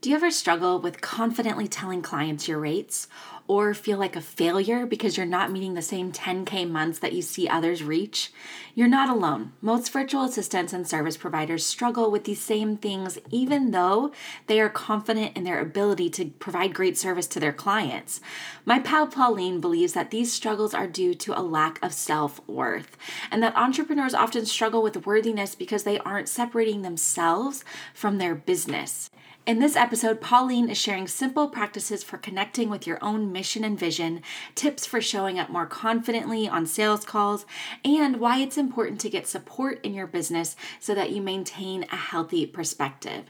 [0.00, 3.06] Do you ever struggle with confidently telling clients your rates
[3.46, 7.20] or feel like a failure because you're not meeting the same 10K months that you
[7.20, 8.32] see others reach?
[8.74, 9.52] You're not alone.
[9.60, 14.10] Most virtual assistants and service providers struggle with these same things, even though
[14.46, 18.22] they are confident in their ability to provide great service to their clients.
[18.64, 22.96] My pal Pauline believes that these struggles are due to a lack of self worth,
[23.30, 29.10] and that entrepreneurs often struggle with worthiness because they aren't separating themselves from their business.
[29.50, 33.76] In this episode, Pauline is sharing simple practices for connecting with your own mission and
[33.76, 34.22] vision,
[34.54, 37.46] tips for showing up more confidently on sales calls,
[37.84, 41.96] and why it's important to get support in your business so that you maintain a
[41.96, 43.24] healthy perspective.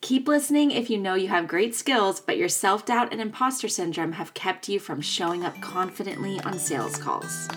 [0.00, 3.66] Keep listening if you know you have great skills, but your self doubt and imposter
[3.66, 7.48] syndrome have kept you from showing up confidently on sales calls.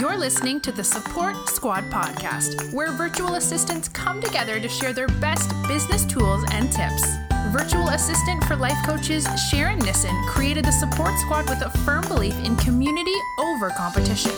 [0.00, 5.06] You're listening to the Support Squad podcast, where virtual assistants come together to share their
[5.06, 7.04] best business tools and tips.
[7.52, 12.34] Virtual assistant for life coaches Sharon Nissen created the Support Squad with a firm belief
[12.44, 14.32] in community over competition.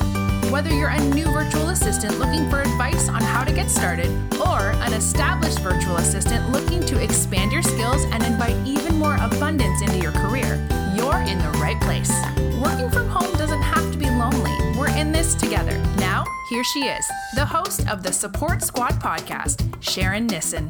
[0.51, 4.73] Whether you're a new virtual assistant looking for advice on how to get started, or
[4.83, 9.99] an established virtual assistant looking to expand your skills and invite even more abundance into
[9.99, 10.57] your career,
[10.95, 12.13] you're in the right place.
[12.63, 14.66] Working from home doesn't have to be lonely.
[14.87, 15.77] We're in this together.
[15.97, 20.69] Now, here she is, the host of the Support Squad podcast, Sharon Nissen.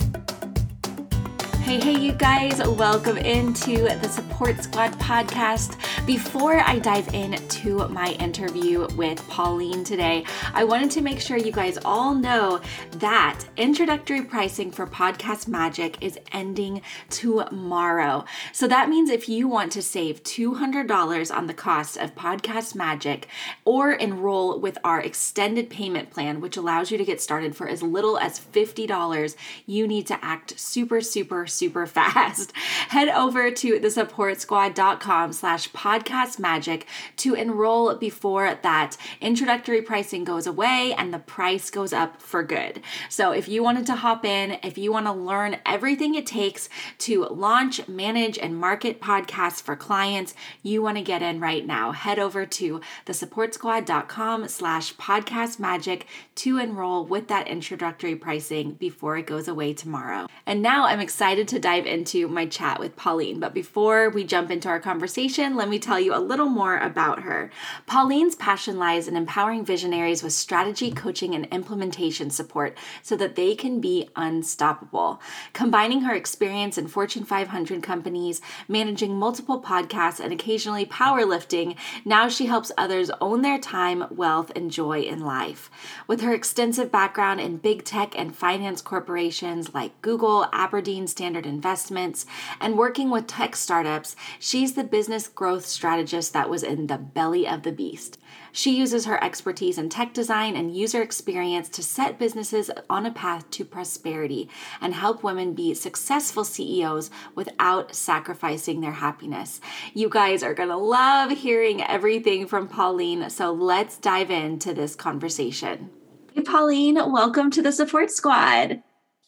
[1.67, 5.77] Hey, hey, you guys, welcome into the Support Squad podcast.
[6.07, 11.51] Before I dive into my interview with Pauline today, I wanted to make sure you
[11.51, 12.61] guys all know
[12.93, 18.25] that introductory pricing for Podcast Magic is ending tomorrow.
[18.53, 23.27] So that means if you want to save $200 on the cost of Podcast Magic
[23.65, 27.83] or enroll with our extended payment plan, which allows you to get started for as
[27.83, 29.35] little as $50,
[29.67, 32.53] you need to act super, super, super fast.
[32.89, 40.95] Head over to thesupportsquad.com slash podcast magic to enroll before that introductory pricing goes away
[40.97, 42.81] and the price goes up for good.
[43.09, 46.69] So if you wanted to hop in, if you want to learn everything it takes
[46.99, 51.93] to launch, manage, and market podcasts for clients, you want to get in right now.
[51.93, 59.27] Head over to thesupportsquad.com slash podcast magic to enroll with that introductory pricing before it
[59.27, 60.27] goes away tomorrow.
[60.45, 63.41] And now I'm excited to dive into my chat with Pauline.
[63.41, 67.23] But before we jump into our conversation, let me tell you a little more about
[67.23, 67.51] her.
[67.87, 73.55] Pauline's passion lies in empowering visionaries with strategy, coaching, and implementation support so that they
[73.55, 75.21] can be unstoppable.
[75.53, 82.47] Combining her experience in Fortune 500 companies, managing multiple podcasts, and occasionally powerlifting, now she
[82.47, 85.71] helps others own their time, wealth, and joy in life.
[86.07, 91.51] With her extensive background in big tech and finance corporations like Google, Aberdeen Standard Standard
[91.51, 92.25] Investments,
[92.63, 97.47] and working with tech startups, she's the business growth strategist that was in the belly
[97.47, 98.19] of the beast.
[98.53, 103.13] She uses her expertise in tech design and user experience to set businesses on a
[103.13, 104.49] path to prosperity
[104.81, 109.61] and help women be successful CEOs without sacrificing their happiness.
[109.93, 114.97] You guys are going to love hearing everything from Pauline, so let's dive into this
[114.97, 115.91] conversation.
[116.33, 118.83] Hey, Pauline, welcome to the Support Squad.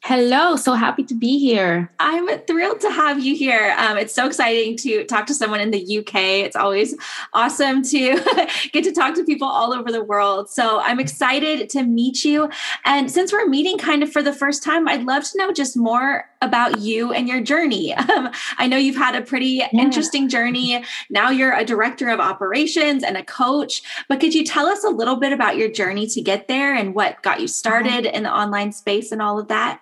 [0.04, 1.92] Hello, so happy to be here.
[1.98, 3.74] I'm thrilled to have you here.
[3.76, 6.14] Um, it's so exciting to talk to someone in the UK.
[6.46, 6.94] It's always
[7.34, 10.48] awesome to get to talk to people all over the world.
[10.48, 12.48] So I'm excited to meet you.
[12.86, 15.76] And since we're meeting kind of for the first time, I'd love to know just
[15.76, 17.94] more about you and your journey.
[18.08, 19.68] Um, I know you've had a pretty yeah.
[19.72, 20.82] interesting journey.
[21.10, 24.88] Now you're a director of operations and a coach, but could you tell us a
[24.88, 28.34] little bit about your journey to get there and what got you started in the
[28.34, 29.80] online space and all of that?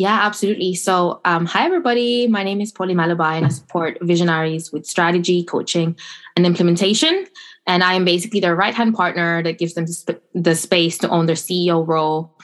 [0.00, 0.76] Yeah, absolutely.
[0.76, 2.26] So, um, hi, everybody.
[2.26, 5.94] My name is Polly Mulabay, and I support visionaries with strategy, coaching,
[6.34, 7.26] and implementation.
[7.66, 9.84] And I am basically their right hand partner that gives them
[10.32, 12.34] the space to own their CEO role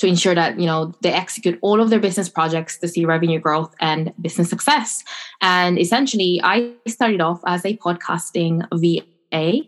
[0.00, 3.40] to ensure that you know they execute all of their business projects to see revenue
[3.40, 5.02] growth and business success.
[5.40, 9.66] And essentially, I started off as a podcasting VA,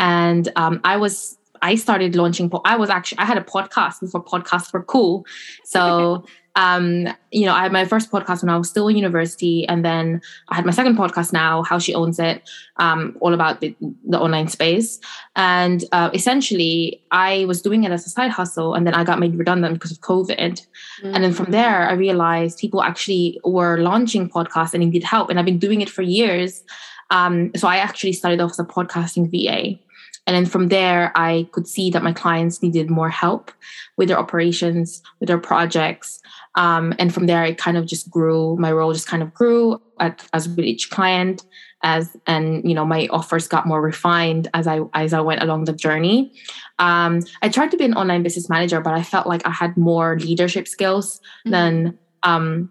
[0.00, 2.50] and um, I was I started launching.
[2.64, 5.26] I was actually I had a podcast before podcasts were cool,
[5.64, 6.24] so
[6.56, 9.84] um, you know, I had my first podcast when I was still in university, and
[9.84, 13.74] then I had my second podcast now, How She Owns It, um, all about the,
[14.08, 14.98] the online space.
[15.36, 19.20] And uh, essentially, I was doing it as a side hustle, and then I got
[19.20, 20.38] made redundant because of COVID.
[20.38, 21.14] Mm-hmm.
[21.14, 25.30] And then from there, I realized people actually were launching podcasts and it needed help,
[25.30, 26.64] and I've been doing it for years.
[27.10, 29.78] Um, so I actually started off as a podcasting VA.
[30.30, 33.50] And then from there, I could see that my clients needed more help
[33.96, 36.20] with their operations, with their projects.
[36.54, 38.54] Um, and from there, it kind of just grew.
[38.56, 41.44] My role just kind of grew at, as with each client
[41.82, 45.64] as and you know my offers got more refined as I as I went along
[45.64, 46.32] the journey.
[46.78, 49.76] Um, I tried to be an online business manager, but I felt like I had
[49.76, 51.50] more leadership skills mm-hmm.
[51.50, 52.70] than um,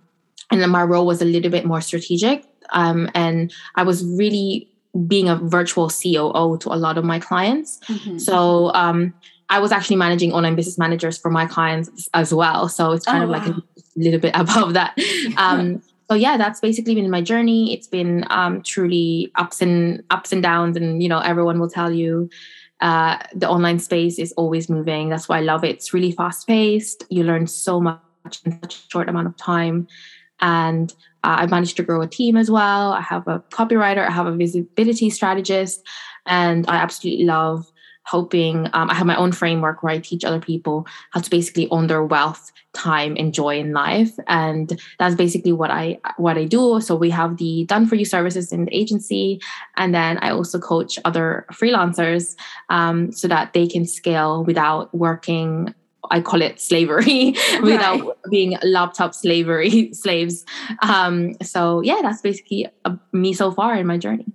[0.50, 2.46] and then my role was a little bit more strategic.
[2.72, 4.70] Um, and I was really
[5.08, 7.80] being a virtual COO to a lot of my clients.
[7.88, 8.18] Mm-hmm.
[8.18, 9.14] So um,
[9.50, 12.70] I was actually managing online business managers for my clients as well.
[12.70, 13.58] So it's kind oh, of like wow.
[13.58, 14.98] a little bit above that.
[15.38, 17.74] Um, so yeah, that's basically been my journey.
[17.74, 21.92] It's been um, truly ups and ups and downs, and you know everyone will tell
[21.92, 22.30] you
[22.82, 25.10] uh, the online space is always moving.
[25.10, 25.70] That's why I love it.
[25.70, 27.04] It's really fast paced.
[27.10, 28.02] You learn so much
[28.46, 29.88] in such a short amount of time,
[30.40, 32.94] and uh, I managed to grow a team as well.
[32.94, 34.08] I have a copywriter.
[34.08, 35.86] I have a visibility strategist,
[36.26, 37.72] and I absolutely love
[38.04, 38.68] helping.
[38.74, 41.88] Um, I have my own framework where I teach other people how to basically own
[41.88, 46.82] their wealth, time, and joy in life, and that's basically what I what I do.
[46.82, 49.42] So we have the done for you services in the agency,
[49.78, 52.36] and then I also coach other freelancers
[52.70, 55.74] um, so that they can scale without working
[56.12, 58.16] I call it slavery without right.
[58.30, 60.46] being laptop slavery slaves.
[60.82, 64.26] Um, so yeah, that's basically uh, me so far in my journey.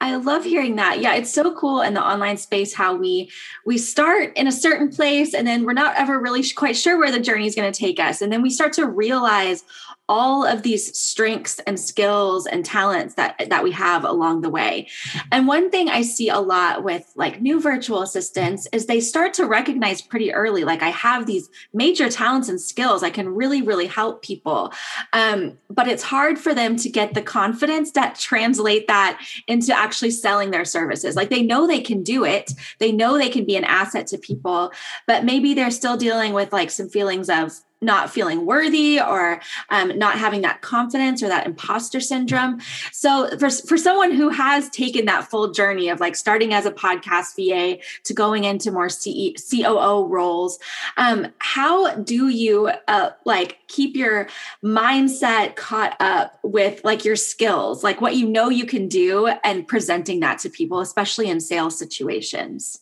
[0.00, 1.00] I love hearing that.
[1.00, 3.30] Yeah, it's so cool in the online space how we
[3.66, 7.10] we start in a certain place and then we're not ever really quite sure where
[7.10, 9.64] the journey is going to take us and then we start to realize
[10.08, 14.88] all of these strengths and skills and talents that that we have along the way.
[15.30, 19.34] And one thing I see a lot with like new virtual assistants is they start
[19.34, 23.62] to recognize pretty early like I have these major talents and skills I can really
[23.62, 24.72] really help people.
[25.12, 30.10] Um, but it's hard for them to get the confidence that translate that into actually
[30.10, 31.16] selling their services.
[31.16, 32.52] Like they know they can do it.
[32.78, 34.72] They know they can be an asset to people,
[35.06, 39.40] but maybe they're still dealing with like some feelings of not feeling worthy or
[39.70, 42.60] um, not having that confidence or that imposter syndrome.
[42.92, 46.72] So, for, for someone who has taken that full journey of like starting as a
[46.72, 50.58] podcast VA to going into more CE, COO roles,
[50.96, 54.28] um, how do you uh, like keep your
[54.64, 59.68] mindset caught up with like your skills, like what you know you can do, and
[59.68, 62.80] presenting that to people, especially in sales situations?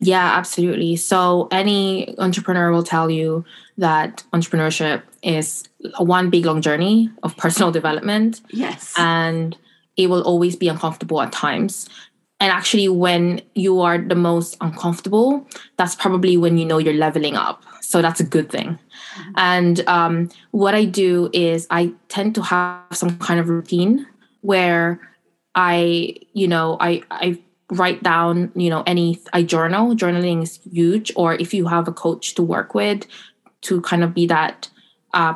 [0.00, 0.96] Yeah, absolutely.
[0.96, 3.44] So, any entrepreneur will tell you
[3.78, 5.64] that entrepreneurship is
[5.94, 8.40] a one big long journey of personal development.
[8.50, 8.92] Yes.
[8.98, 9.56] And
[9.96, 11.88] it will always be uncomfortable at times.
[12.40, 15.46] And actually, when you are the most uncomfortable,
[15.76, 17.62] that's probably when you know you're leveling up.
[17.80, 18.78] So that's a good thing.
[19.18, 19.30] Mm-hmm.
[19.36, 24.06] And um, what I do is I tend to have some kind of routine
[24.42, 25.00] where
[25.54, 27.38] I, you know, I I
[27.70, 29.94] write down, you know, any I journal.
[29.96, 31.10] Journaling is huge.
[31.16, 33.06] Or if you have a coach to work with,
[33.62, 34.68] to kind of be that
[35.14, 35.34] uh,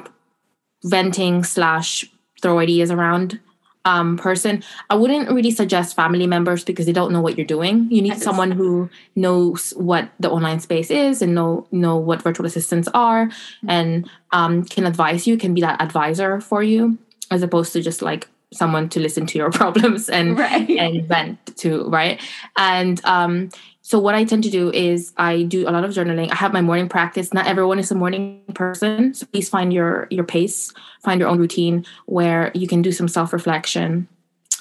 [0.84, 2.04] venting slash
[2.40, 3.40] throw ideas around
[3.84, 4.62] um, person.
[4.90, 7.88] I wouldn't really suggest family members because they don't know what you're doing.
[7.90, 12.46] You need someone who knows what the online space is and know know what virtual
[12.46, 13.30] assistants are
[13.66, 16.98] and um, can advise you, can be that advisor for you,
[17.30, 20.70] as opposed to just like someone to listen to your problems and right.
[20.70, 22.20] and vent to, right?
[22.56, 23.50] And um,
[23.82, 26.30] so what I tend to do is I do a lot of journaling.
[26.30, 27.34] I have my morning practice.
[27.34, 31.38] Not everyone is a morning person, so please find your your pace, find your own
[31.38, 34.06] routine where you can do some self reflection.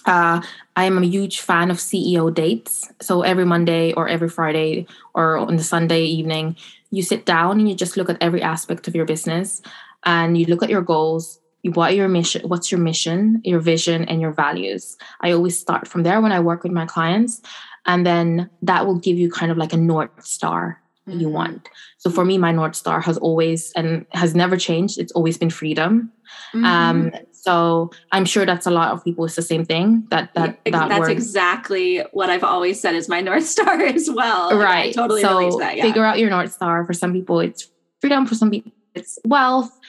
[0.08, 0.42] Uh,
[0.76, 2.92] I am a huge fan of CEO dates.
[3.00, 6.56] So every Monday or every Friday or on the Sunday evening,
[6.90, 9.62] you sit down and you just look at every aspect of your business
[10.04, 11.40] and you look at your goals.
[11.64, 12.50] What your mission?
[12.50, 14.98] What's your mission, your vision, and your values?
[15.22, 17.40] I always start from there when I work with my clients
[17.86, 21.20] and then that will give you kind of like a north star mm-hmm.
[21.20, 25.12] you want so for me my north star has always and has never changed it's
[25.14, 26.12] always been freedom
[26.54, 26.66] mm-hmm.
[26.66, 30.60] um so i'm sure that's a lot of people it's the same thing that that,
[30.66, 31.12] yeah, that that's word.
[31.12, 35.58] exactly what i've always said is my north star as well right I totally so
[35.60, 35.84] that yeah.
[35.84, 37.70] figure out your north star for some people it's
[38.00, 39.80] freedom for some people it's wealth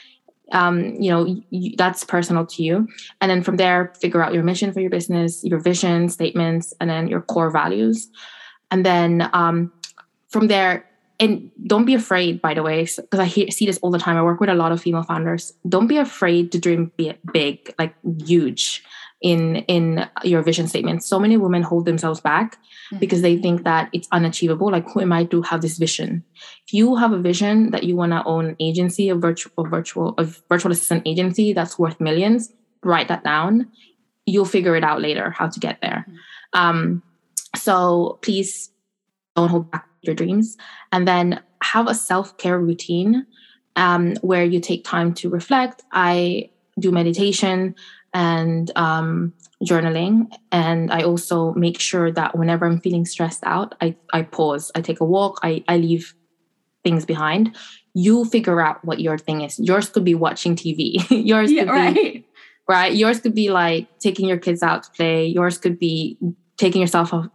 [0.52, 2.88] um, you know you, that's personal to you.
[3.20, 6.88] And then from there figure out your mission for your business your vision statements and
[6.88, 8.08] then your core values.
[8.70, 9.72] And then um,
[10.28, 10.88] from there
[11.20, 14.16] and don't be afraid by the way because i hear, see this all the time.
[14.16, 15.52] I work with a lot of female founders.
[15.68, 16.90] Don't be afraid to dream
[17.32, 17.94] big like
[18.24, 18.82] huge
[19.22, 22.98] in in your vision statement so many women hold themselves back mm-hmm.
[22.98, 26.24] because they think that it's unachievable like who am i to have this vision
[26.66, 29.68] if you have a vision that you want to own an agency a virtual a
[29.68, 32.52] virtual a virtual assistant agency that's worth millions
[32.82, 33.68] write that down
[34.26, 36.58] you'll figure it out later how to get there mm-hmm.
[36.58, 37.02] um,
[37.56, 38.70] so please
[39.36, 40.56] don't hold back your dreams.
[40.90, 43.26] And then have a self care routine
[43.76, 45.82] um, where you take time to reflect.
[45.92, 47.74] I do meditation
[48.14, 49.32] and um,
[49.64, 50.30] journaling.
[50.50, 54.80] And I also make sure that whenever I'm feeling stressed out, I, I pause, I
[54.80, 56.14] take a walk, I, I leave
[56.84, 57.56] things behind.
[57.94, 59.58] You figure out what your thing is.
[59.58, 61.04] Yours could be watching TV.
[61.10, 62.24] Yours yeah, could be right.
[62.68, 62.94] right.
[62.94, 65.26] Yours could be like taking your kids out to play.
[65.26, 66.18] Yours could be
[66.56, 67.28] taking yourself off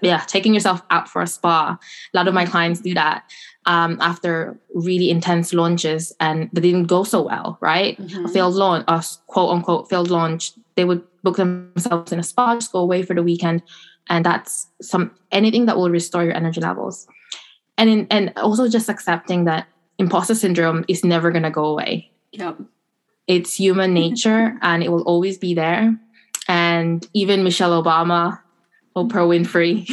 [0.00, 1.78] yeah, taking yourself out for a spa.
[2.14, 3.24] A lot of my clients do that
[3.66, 7.96] um, after really intense launches and they didn't go so well, right?
[7.98, 8.24] Mhm.
[8.24, 12.54] A failed launch, a quote unquote failed launch, they would book themselves in a spa,
[12.54, 13.62] just go away for the weekend.
[14.08, 17.06] And that's some anything that will restore your energy levels.
[17.78, 22.10] And in, and also just accepting that imposter syndrome is never gonna go away.
[22.32, 22.58] Yep.
[23.28, 25.96] It's human nature and it will always be there.
[26.48, 28.41] And even Michelle Obama,
[28.94, 29.88] Oprah Winfrey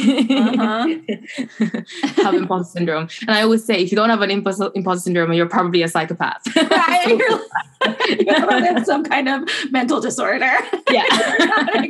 [1.58, 2.22] Uh-huh.
[2.22, 3.08] have imposter syndrome.
[3.22, 5.88] And I always say, if you don't have an imposter, imposter syndrome, you're probably a
[5.88, 6.42] psychopath.
[6.56, 7.06] right.
[7.80, 10.50] You're like, you probably have some kind of mental disorder.
[10.90, 11.04] yeah.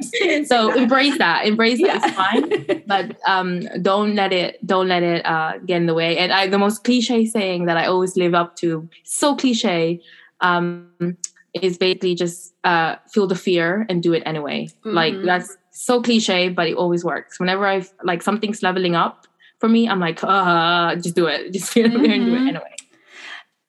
[0.46, 0.76] So that.
[0.76, 1.46] embrace that.
[1.46, 2.00] Embrace that.
[2.04, 2.82] It's fine.
[2.86, 6.16] But um, don't let it don't let it uh, get in the way.
[6.18, 10.00] And I, the most cliche saying that I always live up to, so cliche,
[10.40, 10.86] um,
[11.54, 14.68] is basically just uh, feel the fear and do it anyway.
[14.84, 15.24] Like Mhm.
[15.26, 17.40] that's so cliche, but it always works.
[17.40, 19.26] Whenever I've like something's leveling up
[19.60, 21.52] for me, I'm like, uh, just do it.
[21.56, 22.48] Just feel the fear and do it Mhm.
[22.48, 22.76] anyway.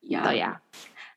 [0.02, 0.24] yeah.
[0.26, 0.56] So yeah.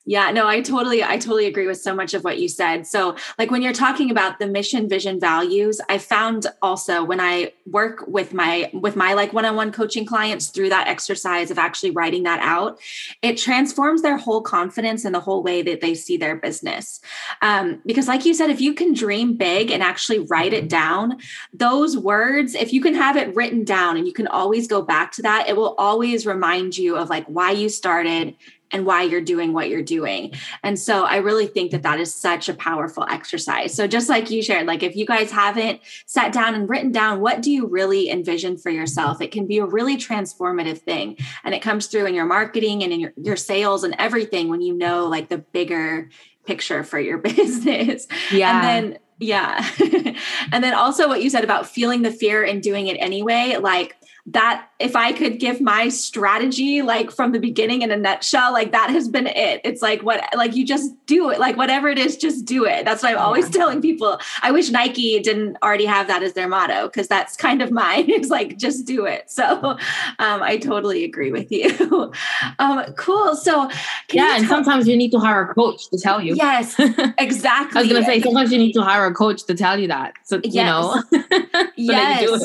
[0.07, 2.87] Yeah, no, I totally, I totally agree with so much of what you said.
[2.87, 7.53] So, like when you're talking about the mission, vision, values, I found also when I
[7.65, 12.25] work with my with my like one-on-one coaching clients through that exercise of actually writing
[12.25, 12.79] that out,
[13.23, 17.01] it transforms their whole confidence and the whole way that they see their business.
[17.41, 21.17] Um, because, like you said, if you can dream big and actually write it down,
[21.55, 25.13] those words, if you can have it written down and you can always go back
[25.13, 28.35] to that, it will always remind you of like why you started
[28.75, 30.33] and why you're doing what you're doing.
[30.65, 33.73] And so I really think that that is such a powerful exercise.
[33.73, 37.21] So just like you shared, like if you guys haven't sat down and written down
[37.21, 41.17] what do you really envision for yourself, it can be a really transformative thing.
[41.45, 44.61] And it comes through in your marketing and in your, your sales and everything when
[44.61, 46.11] you know like the bigger
[46.45, 48.09] picture for your business.
[48.33, 48.57] Yeah.
[48.57, 49.65] And then yeah.
[50.53, 53.97] and then also what you said about feeling the fear and doing it anyway, like
[54.27, 58.73] that if I could give my strategy like from the beginning in a nutshell, like
[58.73, 59.61] that has been it.
[59.65, 61.39] It's like what like you just do it.
[61.39, 62.87] Like whatever it is, just do it.
[62.87, 64.19] That's what I'm always telling people.
[64.41, 68.05] I wish Nike didn't already have that as their motto because that's kind of mine.
[68.15, 69.29] It's like just do it.
[69.29, 69.79] So um,
[70.19, 72.13] I totally agree with you.
[72.61, 73.35] um, cool.
[73.35, 73.69] So
[74.09, 76.35] can yeah, and tell- sometimes you need to hire a coach to tell you.
[76.37, 76.77] yes,
[77.19, 77.79] exactly.
[77.79, 80.15] I was gonna say sometimes you need to hire a coach to tell you that.
[80.23, 82.21] So you know, so that you yes.
[82.25, 82.43] do it.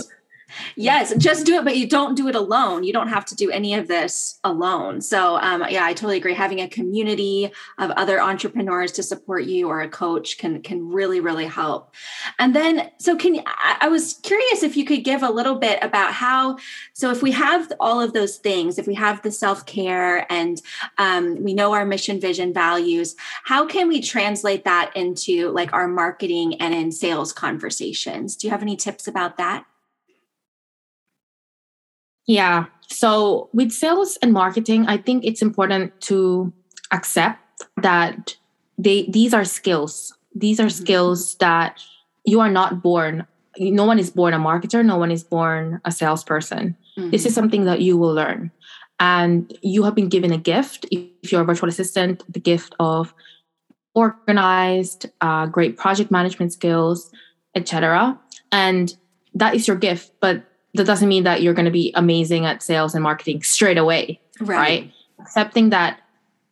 [0.76, 2.84] Yes, just do it, but you don't do it alone.
[2.84, 5.02] You don't have to do any of this alone.
[5.02, 6.34] So, um, yeah, I totally agree.
[6.34, 11.20] Having a community of other entrepreneurs to support you or a coach can can really
[11.20, 11.94] really help.
[12.38, 16.14] And then, so can I was curious if you could give a little bit about
[16.14, 16.58] how.
[16.94, 20.62] So, if we have all of those things, if we have the self care and
[20.98, 25.88] um, we know our mission, vision, values, how can we translate that into like our
[25.88, 28.36] marketing and in sales conversations?
[28.36, 29.66] Do you have any tips about that?
[32.30, 32.66] Yeah.
[32.88, 36.54] So with sales and marketing, I think it's important to
[36.92, 37.42] accept
[37.82, 38.36] that
[38.78, 40.14] they these are skills.
[40.36, 40.82] These are Mhm.
[40.82, 41.82] skills that
[42.26, 43.26] you are not born.
[43.58, 44.86] No one is born a marketer.
[44.86, 46.76] No one is born a salesperson.
[47.12, 48.52] This is something that you will learn.
[49.00, 50.86] And you have been given a gift.
[50.92, 53.14] If you're a virtual assistant, the gift of
[53.96, 57.10] organized, uh, great project management skills,
[57.56, 58.20] etc.
[58.52, 58.94] And
[59.34, 60.44] that is your gift, but
[60.76, 64.20] that doesn't mean that you're going to be amazing at sales and marketing straight away,
[64.42, 64.92] right?
[65.20, 66.00] Accepting that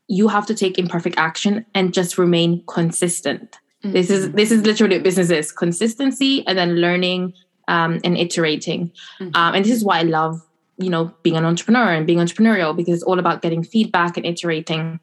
[0.07, 3.57] you have to take imperfect action and just remain consistent.
[3.83, 7.33] This is this is literally what business is: consistency and then learning
[7.67, 8.91] um, and iterating.
[9.19, 9.35] Mhm.
[9.35, 10.41] Um, and this is why I love,
[10.77, 14.25] you know, being an entrepreneur and being entrepreneurial because it's all about getting feedback and
[14.25, 14.99] iterating.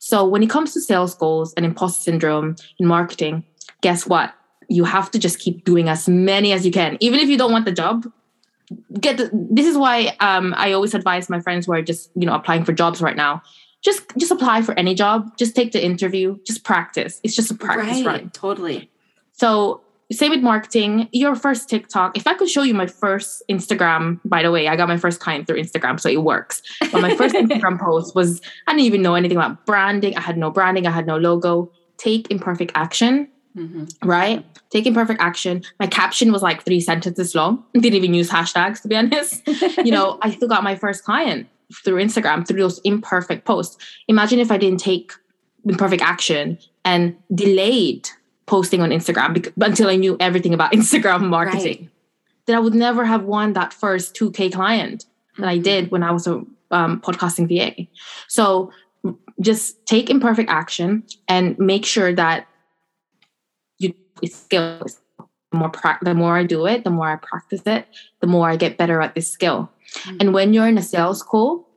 [0.00, 3.44] So when it comes to sales goals and imposter syndrome in marketing,
[3.82, 4.34] guess what?
[4.68, 7.52] You have to just keep doing as many as you can, even if you don't
[7.52, 8.10] want the job.
[8.98, 12.26] Get the, this is why um, I always advise my friends who are just you
[12.26, 13.42] know applying for jobs right now.
[13.82, 15.36] Just just apply for any job.
[15.36, 16.38] Just take the interview.
[16.44, 17.20] Just practice.
[17.22, 18.30] It's just a practice right, run.
[18.30, 18.90] Totally.
[19.32, 21.08] So same with marketing.
[21.12, 22.16] Your first TikTok.
[22.16, 25.20] If I could show you my first Instagram, by the way, I got my first
[25.20, 26.62] client through Instagram, so it works.
[26.92, 30.16] But my first Instagram post was I didn't even know anything about branding.
[30.16, 30.86] I had no branding.
[30.86, 31.70] I had no logo.
[31.96, 34.08] Take imperfect action Mm-hmm.
[34.08, 34.44] Right?
[34.70, 35.62] Taking perfect action.
[35.78, 37.64] My caption was like three sentences long.
[37.74, 39.46] Didn't even use hashtags to be honest.
[39.78, 41.48] you know, I still got my first client
[41.84, 43.76] through Instagram through those imperfect posts.
[44.08, 45.12] Imagine if I didn't take
[45.64, 48.08] imperfect action and delayed
[48.46, 51.78] posting on Instagram because, until I knew everything about Instagram marketing.
[51.78, 51.90] Right.
[52.46, 55.06] Then I would never have won that first 2K client
[55.38, 55.62] that I mm-hmm.
[55.62, 57.86] did when I was a um, podcasting VA.
[58.28, 58.70] So
[59.40, 62.46] just take imperfect action and make sure that
[64.24, 65.00] you skills.
[65.52, 67.86] The more pra- the more I do it, the more I practice it,
[68.20, 69.70] the more I get better at this skill.
[69.94, 70.16] Mm-hmm.
[70.20, 71.68] And when you're in a sales call,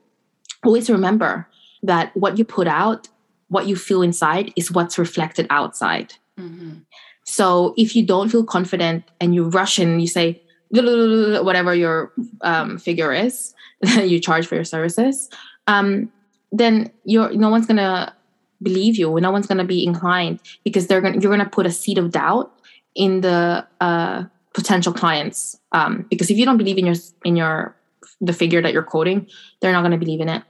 [0.63, 1.47] always remember
[1.83, 3.07] that what you put out,
[3.49, 6.13] what you feel inside, is what's reflected outside.
[6.39, 6.79] Mm-hmm.
[7.23, 12.11] So if you don't feel confident and you rush in, you say whatever your
[12.41, 15.29] um, figure is that you charge for your services,
[15.67, 16.11] um,
[16.51, 18.15] then you're no one's gonna
[18.61, 19.19] believe you.
[19.19, 22.51] No one's gonna be inclined because they're gonna you're gonna put a seed of doubt
[22.95, 24.23] in the uh,
[24.53, 25.59] potential clients.
[25.71, 27.75] Um, because if you don't believe in your in your
[28.19, 29.27] the figure that you're quoting,
[29.61, 30.43] they're not gonna believe in it.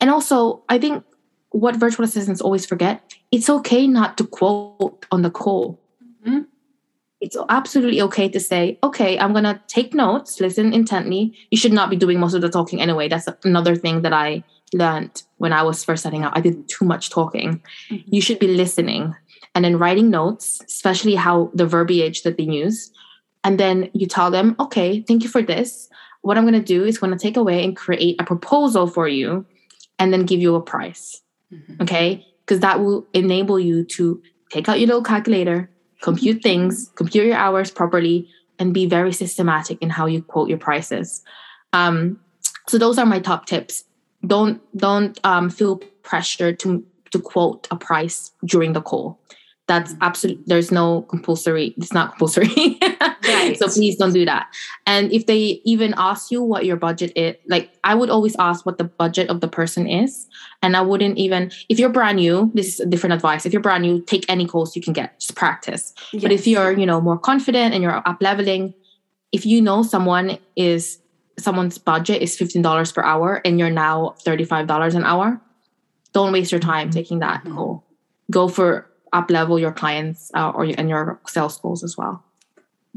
[0.00, 1.04] And also, I think
[1.50, 5.80] what virtual assistants always forget, it's okay not to quote on the call.
[6.24, 6.42] Mm-hmm.
[7.20, 11.34] It's absolutely okay to say, okay, I'm gonna take notes, listen intently.
[11.50, 13.08] You should not be doing most of the talking anyway.
[13.08, 16.36] That's another thing that I learned when I was first setting out.
[16.36, 17.62] I did too much talking.
[17.90, 18.14] Mm-hmm.
[18.14, 19.14] You should be listening
[19.54, 22.90] and then writing notes, especially how the verbiage that they use.
[23.44, 25.88] And then you tell them, okay, thank you for this.
[26.22, 29.08] What I'm going to do is going to take away and create a proposal for
[29.08, 29.46] you
[29.98, 31.22] and then give you a price.
[31.52, 31.82] Mm-hmm.
[31.82, 32.26] Okay.
[32.44, 35.70] Because that will enable you to take out your little calculator,
[36.02, 40.58] compute things, compute your hours properly, and be very systematic in how you quote your
[40.58, 41.22] prices.
[41.72, 42.18] Um,
[42.66, 43.84] so those are my top tips
[44.26, 49.20] don't don't um, feel pressured to to quote a price during the call.
[49.66, 51.74] That's absolutely there's no compulsory.
[51.76, 52.78] It's not compulsory.
[53.28, 53.54] right.
[53.58, 54.48] So please don't do that.
[54.86, 58.64] And if they even ask you what your budget is, like I would always ask
[58.64, 60.26] what the budget of the person is,
[60.62, 62.50] and I wouldn't even if you're brand new.
[62.54, 63.44] This is a different advice.
[63.44, 65.20] If you're brand new, take any course you can get.
[65.20, 65.92] Just practice.
[66.12, 66.22] Yes.
[66.22, 68.72] But if you're you know more confident and you're up leveling,
[69.32, 70.98] if you know someone is
[71.38, 75.40] someone's budget is $15 per hour and you're now $35 an hour,
[76.12, 77.84] don't waste your time taking that goal.
[78.30, 82.24] Go for up level your clients uh, or and your sales goals as well.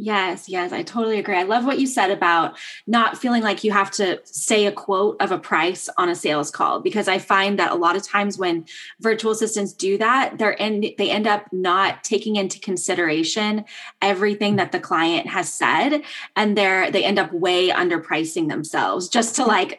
[0.03, 1.35] Yes, yes, I totally agree.
[1.35, 5.15] I love what you said about not feeling like you have to say a quote
[5.21, 8.35] of a price on a sales call because I find that a lot of times
[8.35, 8.65] when
[8.99, 13.63] virtual assistants do that, they're in they end up not taking into consideration
[14.01, 16.01] everything that the client has said
[16.35, 19.77] and they're they end up way underpricing themselves just to like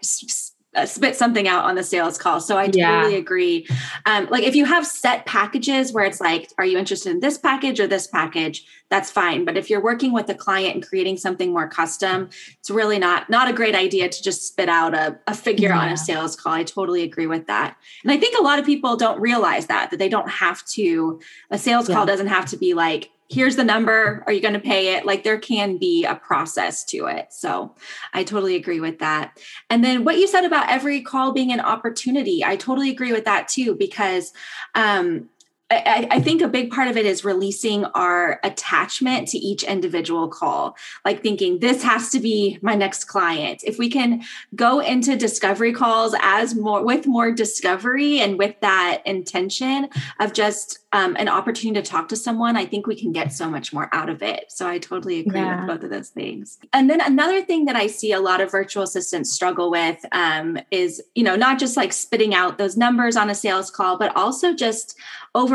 [0.87, 2.41] spit something out on the sales call.
[2.41, 3.03] So I yeah.
[3.03, 3.67] totally agree.
[4.07, 7.37] Um, like if you have set packages where it's like, are you interested in this
[7.37, 8.67] package or this package?
[8.89, 9.45] That's fine.
[9.45, 13.29] But if you're working with a client and creating something more custom, it's really not
[13.29, 15.79] not a great idea to just spit out a, a figure yeah.
[15.81, 16.53] on a sales call.
[16.53, 17.77] I totally agree with that.
[18.03, 21.21] And I think a lot of people don't realize that that they don't have to.
[21.51, 21.95] A sales yeah.
[21.97, 25.07] call doesn't have to be like here's the number are you going to pay it?
[25.07, 27.33] Like there can be a process to it.
[27.33, 27.75] So
[28.13, 29.39] i totally agree with that.
[29.71, 33.25] And then what you said about every call being an opportunity i totally agree with
[33.25, 34.33] that too because
[34.75, 35.29] um,
[35.73, 40.29] I, I, think a big part of it is releasing our attachment to each individual
[40.29, 43.63] call, like thinking this has to be my next client.
[43.65, 44.23] If we can
[44.55, 49.89] go into discovery calls as more with more discovery and with that intention
[50.21, 53.49] of just um, an opportunity to talk to someone, I think we can get so
[53.49, 54.47] much more out of it.
[54.49, 55.61] So I totally agree yeah.
[55.61, 56.59] with both of those things.
[56.73, 60.59] And then another thing that I see a lot of virtual assistants struggle with um,
[60.71, 64.15] is, you know, not just like spitting out those numbers on a sales call, but
[64.17, 64.99] also just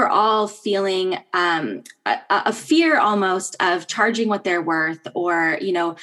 [0.07, 5.95] overall feeling um, a, a, fear almost of charging what they're worth or you know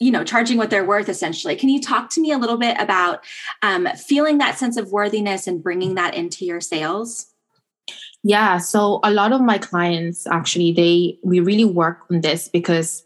[0.00, 1.56] you know charging what they're worth essentially.
[1.56, 3.24] Can you talk to me a little bit about
[3.62, 7.26] um, feeling that sense of worthiness and bringing that into your sales?
[8.22, 13.04] Yeah so a lot of my clients actually they we really work on this because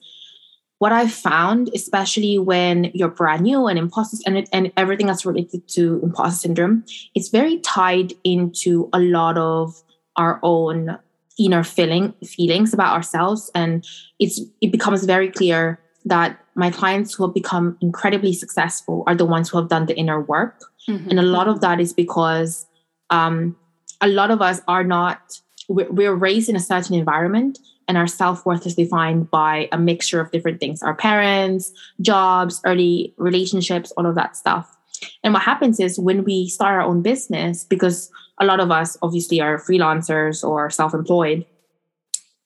[0.79, 5.66] what I've found, especially when you're brand new and imposter and, and everything that's related
[5.70, 6.85] to imposter syndrome,
[7.16, 9.83] it's very tied into a lot of
[10.18, 10.98] our own
[11.38, 13.50] inner feeling feelings about ourselves.
[13.54, 13.87] And
[14.18, 19.24] it's it becomes very clear that my clients who have become incredibly successful are the
[19.24, 20.64] ones who have done the inner work.
[20.88, 21.11] Mm-hmm.
[21.11, 22.66] and a lot of that is because
[23.11, 23.54] um,
[24.00, 28.07] a lot of us are not we're, we're raised in a certain environment and our
[28.07, 34.07] self-worth is defined by a mixture of different things our parents jobs early relationships all
[34.07, 34.78] of that stuff.
[35.22, 38.96] And what happens is when we start our own business because a lot of us
[39.03, 41.44] obviously are freelancers or self employed,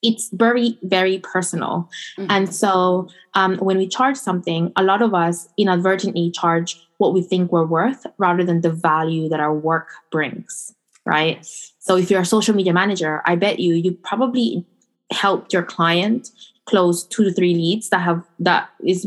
[0.02, 2.30] it's very very personal mm-hmm.
[2.30, 7.22] and so um, when we charge something a lot of us inadvertently charge what we
[7.22, 10.74] think we're worth rather than the value that our work brings
[11.06, 11.46] right
[11.78, 14.66] so if you're a social media manager i bet you you probably
[15.12, 16.30] helped your client
[16.66, 19.06] close two to three leads that have that is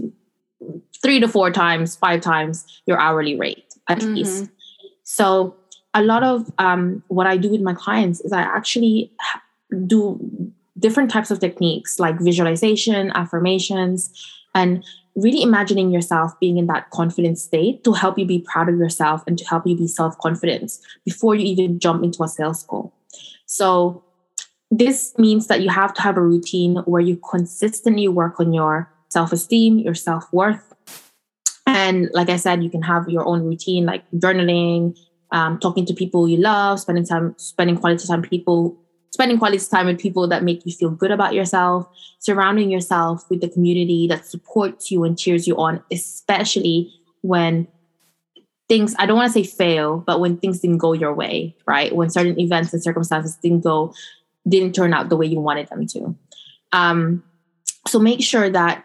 [1.02, 4.16] three to four times five times your hourly rate at mm-hmm.
[4.16, 4.50] least
[5.04, 5.56] so
[5.96, 9.12] a lot of um, what i do with my clients is i actually
[9.88, 14.12] do different types of techniques like visualization, affirmations,
[14.54, 14.84] and
[15.16, 19.24] really imagining yourself being in that confident state to help you be proud of yourself
[19.28, 20.72] and to help you be self confident
[21.06, 22.94] before you even jump into a sales call.
[23.46, 24.04] So,
[24.72, 28.92] this means that you have to have a routine where you consistently work on your
[29.10, 30.74] self esteem, your self worth.
[31.68, 34.98] And like I said, you can have your own routine like journaling,
[35.32, 38.78] um, talking to people you love, spending time, spending quality time people
[39.16, 41.88] spending quality time with people that make you feel good about yourself,
[42.20, 47.66] surrounding yourself with the community that supports you and cheers you on, especially when
[48.68, 51.96] things, I don't want to say fail, but when things didn't go your way, right?
[51.96, 53.94] When certain events and circumstances didn't go,
[54.46, 56.14] didn't turn out the way you wanted them to.
[56.74, 57.24] Um,
[57.88, 58.84] so make sure that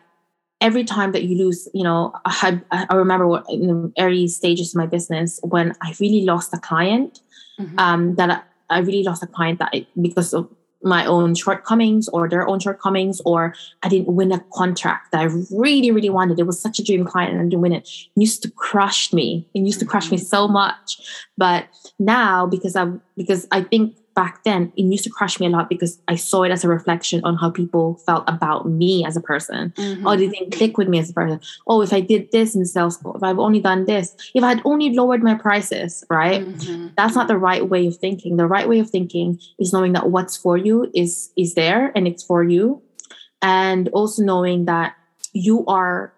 [0.61, 4.75] every time that you lose, you know, I, I remember what, in the early stages
[4.75, 7.21] of my business when I really lost a client
[7.59, 7.79] mm-hmm.
[7.79, 10.49] um, that I really lost a client that I, because of
[10.83, 15.25] my own shortcomings or their own shortcomings, or I didn't win a contract that I
[15.51, 16.39] really, really wanted.
[16.39, 17.83] It was such a dream client and I didn't win it.
[17.83, 19.47] it used to crush me.
[19.55, 20.27] It used to crush me mm-hmm.
[20.27, 21.01] so much.
[21.37, 21.67] But
[21.99, 25.71] now because I because I think back then it used to crush me a lot
[25.71, 29.21] because I saw it as a reflection on how people felt about me as a
[29.33, 29.73] person.
[29.79, 30.07] Mm-hmm.
[30.07, 31.41] Oh, they didn't click with me as a person.
[31.67, 34.63] Oh, if I did this in sales if I've only done this, if I had
[34.67, 36.43] only lowered my prices, right?
[36.47, 36.89] Mm-hmm.
[36.99, 38.37] That's not the right way of thinking.
[38.37, 42.07] The right way of thinking is knowing that what's for you is is there and
[42.07, 42.83] it's for you.
[43.41, 44.97] And also knowing that
[45.33, 46.13] you are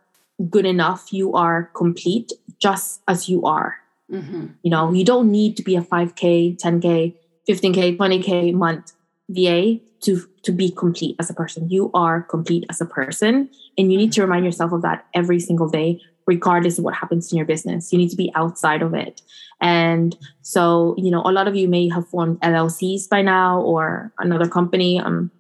[0.50, 3.76] good enough, you are complete just as you are.
[4.10, 4.46] Mm-hmm.
[4.64, 7.14] You know, you don't need to be a 5K, 10K
[7.48, 8.92] 15k 20k month
[9.30, 11.70] va to to be complete as a person.
[11.70, 15.40] You are complete as a person and you need to remind yourself of that every
[15.40, 17.92] single day regardless of what happens in your business.
[17.92, 19.22] You need to be outside of it.
[19.60, 24.12] And so you know a lot of you may have formed llcs by now or
[24.18, 24.98] another company.
[24.98, 25.30] Um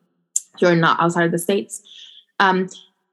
[0.58, 1.82] you're not outside of the states.
[2.38, 2.68] Um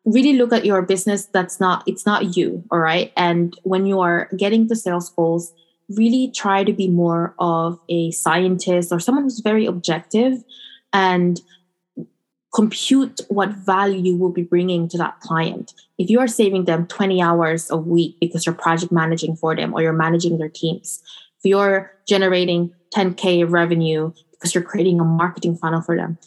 [0.05, 3.11] really look at your business that's not it's not you all right?
[3.17, 5.53] And when you are getting the sales goals
[5.89, 10.43] really try to be more of a scientist or someone who's very objective
[10.93, 11.41] and
[12.53, 15.73] compute what value you will be bringing to that client.
[15.97, 19.73] If you are saving them 20 hours a week because you're project managing for them
[19.73, 21.01] or you're managing their teams,
[21.39, 26.17] if you're generating 10K revenue because you're creating a marketing funnel for them,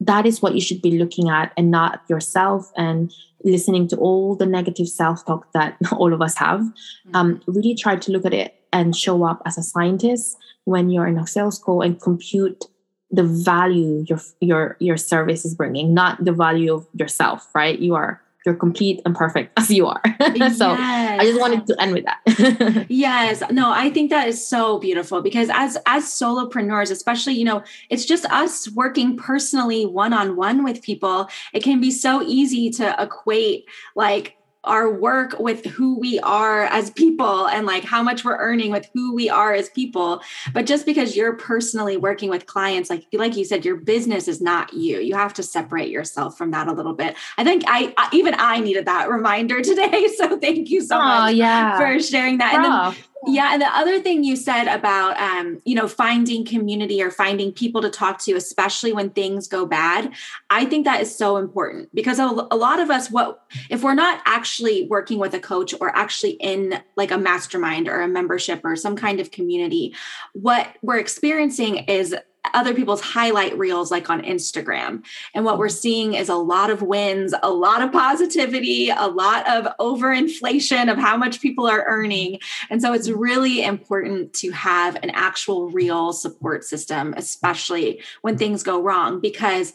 [0.00, 3.12] that is what you should be looking at and not yourself and
[3.44, 6.60] listening to all the negative self talk that all of us have.
[6.60, 7.16] Mm-hmm.
[7.16, 11.06] Um, really try to look at it and show up as a scientist when you're
[11.06, 12.64] in a sales call and compute
[13.10, 17.94] the value your your your service is bringing not the value of yourself right you
[17.94, 20.00] are you're complete and perfect as you are.
[20.18, 21.20] so yes.
[21.20, 22.86] I just wanted to end with that.
[22.88, 23.42] yes.
[23.50, 28.04] No, I think that is so beautiful because as as solopreneurs, especially, you know, it's
[28.04, 31.28] just us working personally one-on-one with people.
[31.52, 36.90] It can be so easy to equate like our work with who we are as
[36.90, 40.20] people and like how much we're earning with who we are as people.
[40.52, 44.40] But just because you're personally working with clients like like you said your business is
[44.40, 45.00] not you.
[45.00, 47.16] You have to separate yourself from that a little bit.
[47.38, 50.08] I think i, even i needed that reminder today.
[50.16, 51.78] So thank you so oh, much yeah.
[51.78, 52.54] for sharing that.
[52.54, 53.52] And then yeah.
[53.52, 57.82] And the other thing you said about um, you know finding community or finding people
[57.82, 60.12] to talk to especially when things go bad
[60.48, 63.94] i think that is so important because a, a lot of us what if we're
[63.94, 68.60] not actually working with a coach or actually in like a mastermind or a membership
[68.64, 69.94] or some kind of community
[70.32, 72.14] what we're experiencing is
[72.54, 75.04] other people's highlight reels like on Instagram.
[75.34, 79.48] And what we're seeing is a lot of wins, a lot of positivity, a lot
[79.48, 82.38] of overinflation of how much people are earning.
[82.70, 88.62] And so it's really important to have an actual real support system, especially when things
[88.62, 89.72] go wrong, because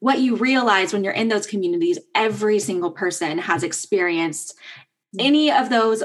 [0.00, 4.54] what you realize when you're in those communities, every single person has experienced
[5.18, 6.02] any of those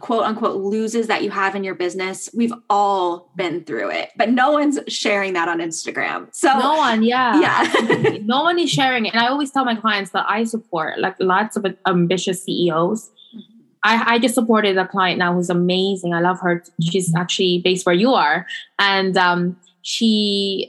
[0.00, 4.30] quote unquote loses that you have in your business, we've all been through it, but
[4.30, 6.28] no one's sharing that on Instagram.
[6.32, 7.40] So no one, yeah,
[7.72, 9.14] yeah, no one is sharing it.
[9.14, 13.10] And I always tell my clients that I support like lots of ambitious CEOs.
[13.34, 13.60] Mm-hmm.
[13.84, 16.12] I, I just supported a client now who's amazing.
[16.12, 16.62] I love her.
[16.82, 18.46] She's actually based where you are,
[18.78, 20.68] and um, she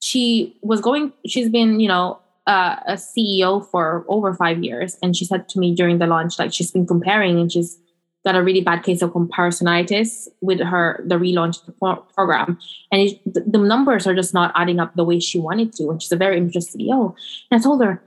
[0.00, 1.12] she was going.
[1.26, 5.58] She's been you know uh, a CEO for over five years, and she said to
[5.58, 7.78] me during the launch, like she's been comparing, and she's
[8.24, 12.58] got a really bad case of comparisonitis with her the relaunch pro- program,
[12.90, 13.20] and it,
[13.52, 15.90] the, numbers are just not adding up the way she wanted to.
[15.90, 17.14] And she's a very ambitious CEO,
[17.50, 18.02] and I told her,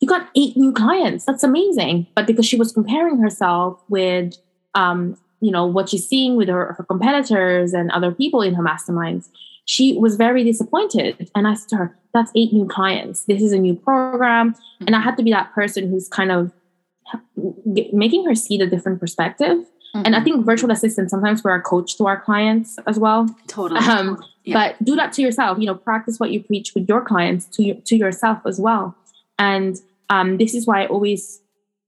[0.00, 1.24] "You got eight new clients.
[1.24, 4.36] That's amazing." But because she was comparing herself with
[4.74, 8.62] um, you know what she's seeing with her, her competitors and other people in her
[8.62, 9.28] masterminds
[9.64, 13.58] she was very disappointed and i to her that's eight new clients this is a
[13.58, 14.54] new program
[14.86, 16.52] and i had to be that person who's kind of
[17.92, 20.02] making her see the different perspective mm-hmm.
[20.04, 23.80] and i think virtual assistants sometimes we're a coach to our clients as well totally,
[23.80, 24.54] um, yeah.
[24.54, 27.62] but do that to yourself you know practice what you preach with your clients to,
[27.62, 28.96] your, to yourself as well
[29.38, 31.40] and um, this is why i always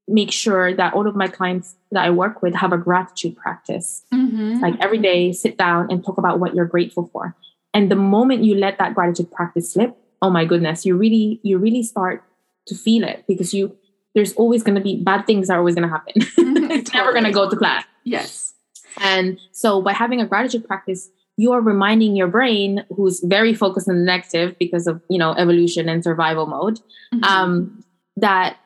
[0.08, 4.04] make sure that all of my clients that I work with have a gratitude practice.
[4.12, 4.60] Mm-hmm.
[4.60, 7.36] Like every day, sit down and talk about what you're grateful for.
[7.74, 11.58] And the moment you let that gratitude practice slip, oh my goodness, you really, you
[11.58, 12.24] really start
[12.66, 13.76] to feel it because you
[14.14, 16.14] there's always going to be bad things are always going to happen.
[16.42, 16.70] Mm-hmm.
[16.70, 17.04] it's totally.
[17.04, 17.82] never going to go to plan.
[18.04, 18.54] Yes.
[19.00, 23.88] And so by having a gratitude practice, you are reminding your brain, who's very focused
[23.88, 26.78] on the negative because of you know evolution and survival mode,
[27.14, 27.24] mm-hmm.
[27.24, 27.84] um,
[28.16, 28.58] that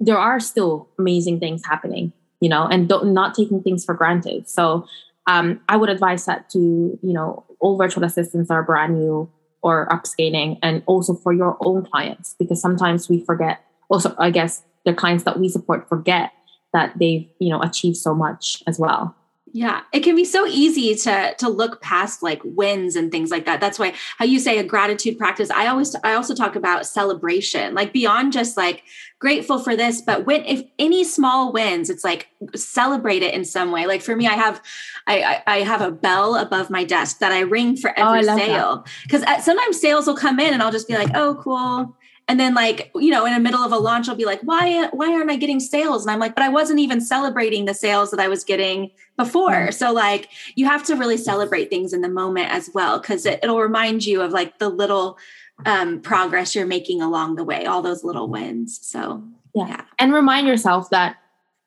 [0.00, 4.48] there are still amazing things happening, you know, and not taking things for granted.
[4.48, 4.86] So
[5.26, 9.30] um, I would advise that to, you know, all virtual assistants are brand new
[9.62, 14.62] or upscaling and also for your own clients, because sometimes we forget, also, I guess
[14.84, 16.32] the clients that we support forget
[16.72, 19.14] that they've, you know, achieved so much as well.
[19.52, 23.46] Yeah, it can be so easy to to look past like wins and things like
[23.46, 23.60] that.
[23.60, 25.50] That's why how you say a gratitude practice.
[25.50, 28.82] I always I also talk about celebration, like beyond just like
[29.18, 33.70] grateful for this, but when if any small wins, it's like celebrate it in some
[33.70, 33.86] way.
[33.86, 34.62] Like for me, I have
[35.06, 38.36] I I, have a bell above my desk that I ring for oh, every oh,
[38.36, 41.96] sale because uh, sometimes sales will come in and I'll just be like, oh cool,
[42.28, 44.86] and then like you know in the middle of a launch i'll be like why
[44.92, 46.04] why aren't i getting sales?
[46.04, 49.72] And i'm like but i wasn't even celebrating the sales that i was getting before.
[49.72, 53.40] So like you have to really celebrate things in the moment as well because it,
[53.42, 55.18] it'll remind you of like the little
[55.66, 58.78] um, progress you're making along the way all those little wins.
[58.80, 59.84] So yeah, yeah.
[59.98, 61.16] and remind yourself that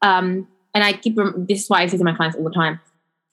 [0.01, 2.79] um and i keep this is why i say to my clients all the time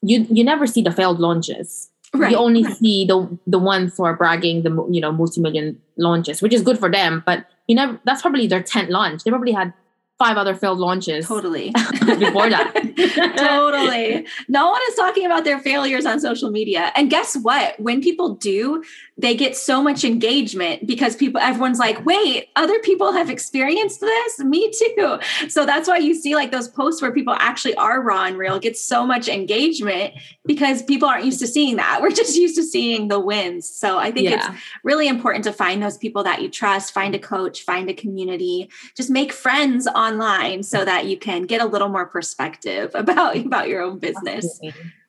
[0.03, 2.33] you you never see the failed launches Right.
[2.33, 6.55] You only see the the ones who are bragging the you know multi-million launches, which
[6.55, 7.23] is good for them.
[7.27, 9.25] But you know that's probably their tenth launch.
[9.25, 9.75] They probably had
[10.19, 11.27] five other failed launches.
[11.27, 11.71] Totally.
[12.19, 12.73] before that.
[13.37, 14.27] totally.
[14.49, 16.93] No one is talking about their failures on social media.
[16.97, 17.79] And guess what?
[17.79, 18.83] When people do,
[19.19, 24.39] they get so much engagement because people everyone's like, "Wait, other people have experienced this?
[24.39, 28.25] Me too." So that's why you see like those posts where people actually are raw
[28.25, 30.15] and real get so much engagement
[30.47, 31.99] because people aren't used to seeing that.
[32.03, 33.69] We're just used to seeing the wins.
[33.69, 34.53] So I think yeah.
[34.53, 37.95] it's really important to find those people that you trust, find a coach, find a
[37.95, 43.37] community, just make friends online so that you can get a little more perspective about
[43.37, 44.61] about your own business.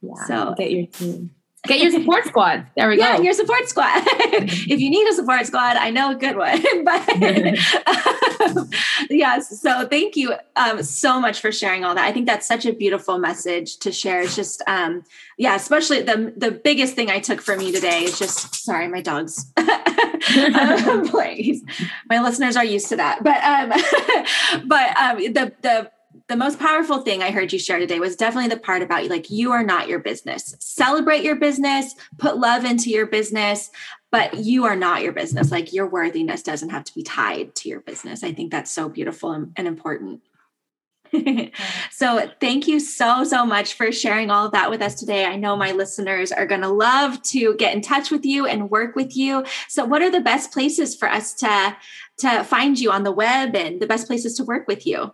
[0.02, 0.14] Yeah.
[0.26, 1.32] So get your team.
[1.68, 2.68] Get your support squad.
[2.78, 3.18] There we yeah, go.
[3.18, 3.92] Yeah, your support squad.
[4.06, 6.64] if you need a support squad, I know a good one.
[6.86, 7.10] but
[8.46, 8.70] um,
[9.10, 12.06] yes, so thank you um, so much for sharing all that.
[12.06, 14.22] I think that's such a beautiful message to share.
[14.22, 15.04] It's just, um,
[15.38, 19.02] yeah, especially the the biggest thing I took from you today is just sorry, my
[19.02, 19.52] dogs.
[19.58, 21.62] um, please,
[22.10, 23.22] my listeners are used to that.
[23.22, 25.92] But um, but um, the the
[26.30, 29.32] the most powerful thing I heard you share today was definitely the part about like
[29.32, 30.56] you are not your business.
[30.60, 33.72] Celebrate your business, put love into your business,
[34.12, 35.52] but you are not your business.
[35.52, 38.24] Like your worthiness doesn't have to be tied to your business.
[38.24, 40.22] I think that's so beautiful and, and important.
[41.92, 45.36] so thank you so so much for sharing all of that with us today i
[45.36, 48.96] know my listeners are going to love to get in touch with you and work
[48.96, 51.76] with you so what are the best places for us to
[52.20, 55.12] to find you on the web and the best places to work with you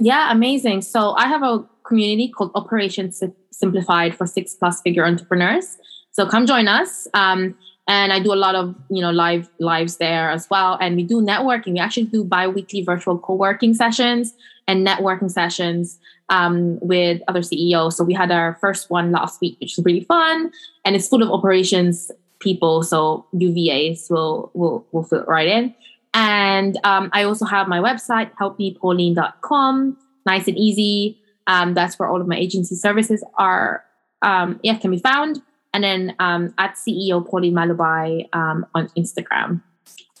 [0.00, 0.82] yeah, amazing.
[0.82, 5.78] So I have a community called Operations Simplified for six plus figure entrepreneurs.
[6.10, 7.06] So come join us.
[7.14, 7.54] Um,
[7.88, 10.78] and I do a lot of you know live lives there as well.
[10.80, 11.72] And we do networking.
[11.72, 14.34] We actually do bi-weekly virtual co-working sessions
[14.68, 17.96] and networking sessions um, with other CEOs.
[17.96, 20.52] So we had our first one last week, which was really fun,
[20.84, 22.82] and it's full of operations people.
[22.82, 25.74] So UVAs will will will fit right in.
[26.14, 29.96] And um, I also have my website, helpmepauline.com.
[30.26, 31.18] Nice and easy.
[31.46, 33.82] Um, that's where all of my agency services are,
[34.20, 35.42] um, yeah, can be found.
[35.74, 39.62] And then um, at CEO Pauline Mulabay um, on Instagram.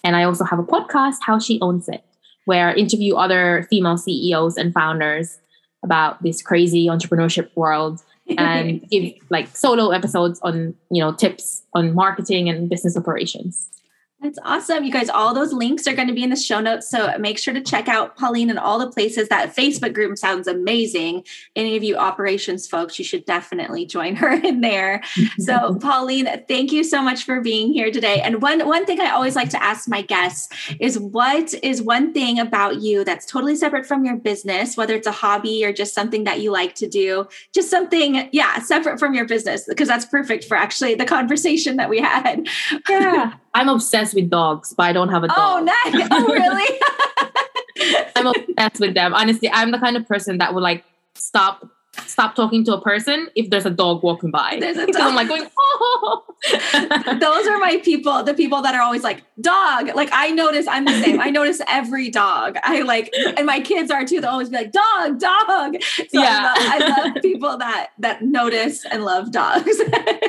[0.02, 2.02] And I also have a podcast, How She Owns It,
[2.46, 5.38] where I interview other female CEOs and founders
[5.84, 8.00] about this crazy entrepreneurship world
[8.38, 13.68] and give like solo episodes on, you know, tips on marketing and business operations.
[14.22, 14.84] That's awesome.
[14.84, 16.88] You guys, all those links are going to be in the show notes.
[16.88, 19.28] So make sure to check out Pauline and all the places.
[19.28, 21.24] That Facebook group sounds amazing.
[21.56, 25.02] Any of you operations folks, you should definitely join her in there.
[25.38, 28.20] so, Pauline, thank you so much for being here today.
[28.20, 32.12] And one, one thing I always like to ask my guests is what is one
[32.12, 35.94] thing about you that's totally separate from your business, whether it's a hobby or just
[35.94, 40.06] something that you like to do, just something, yeah, separate from your business, because that's
[40.06, 42.46] perfect for actually the conversation that we had.
[42.88, 43.34] Yeah.
[43.54, 45.62] I'm obsessed with dogs, but I don't have a oh, dog.
[45.62, 46.08] Oh, nice.
[46.10, 46.80] Oh, really?
[48.16, 49.14] I'm obsessed with them.
[49.14, 51.68] Honestly, I'm the kind of person that would like stop
[52.06, 54.56] stop talking to a person if there's a dog walking by.
[54.58, 54.96] There's a dog.
[54.96, 56.24] I'm like going, oh.
[57.20, 59.94] Those are my people, the people that are always like, dog.
[59.94, 61.20] Like I notice I'm the same.
[61.20, 62.56] I notice every dog.
[62.62, 64.20] I like, and my kids are too.
[64.20, 65.82] They'll always be like, dog, dog.
[65.82, 66.54] So yeah.
[66.56, 69.80] I love, I love people that that notice and love dogs.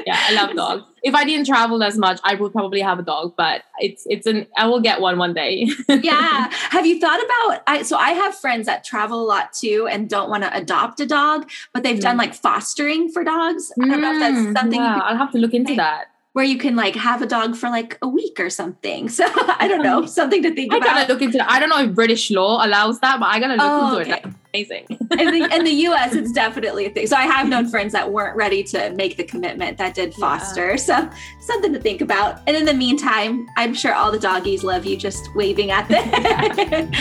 [0.06, 3.04] yeah, I love dogs if I didn't travel as much, I would probably have a
[3.04, 5.68] dog, but it's it's an I will get one one day.
[5.89, 6.50] yeah.
[6.52, 10.10] Have you thought about I so I have friends that travel a lot too and
[10.10, 12.02] don't want to adopt a dog, but they've mm.
[12.02, 13.72] done like fostering for dogs.
[13.82, 16.46] I don't know if that's mm, something yeah, I'll have to look into that where
[16.46, 19.10] you can like have a dog for like a week or something.
[19.13, 20.89] So I don't know, something to think I about.
[20.89, 21.52] I gotta look into that.
[21.52, 24.22] I don't know if British law allows that, but I gotta look oh, into okay.
[24.30, 24.34] it.
[24.56, 24.86] Amazing.
[24.89, 27.08] in, the, in the US, it's definitely a thing.
[27.08, 30.72] So I have known friends that weren't ready to make the commitment that did foster.
[30.72, 30.76] Yeah.
[30.76, 32.39] So something to think about.
[32.46, 36.92] And in the meantime, I'm sure all the doggies love you just waving at them.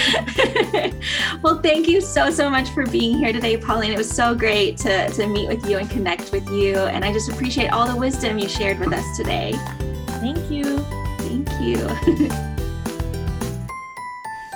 [1.43, 3.93] well, thank you so, so much for being here today, Pauline.
[3.93, 6.77] It was so great to, to meet with you and connect with you.
[6.77, 9.53] And I just appreciate all the wisdom you shared with us today.
[10.23, 10.79] Thank you.
[11.19, 12.39] Thank you.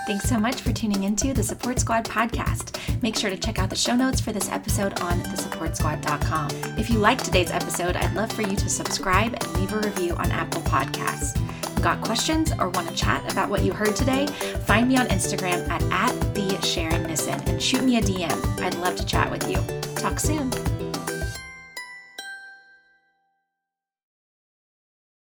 [0.07, 3.03] Thanks so much for tuning into the Support Squad podcast.
[3.03, 6.79] Make sure to check out the show notes for this episode on thesupportsquad.com.
[6.79, 10.15] If you liked today's episode, I'd love for you to subscribe and leave a review
[10.15, 11.37] on Apple Podcasts.
[11.83, 14.27] Got questions or want to chat about what you heard today?
[14.65, 18.61] Find me on Instagram at, at the Sharon Nissen and shoot me a DM.
[18.61, 19.57] I'd love to chat with you.
[19.97, 20.53] Talk soon.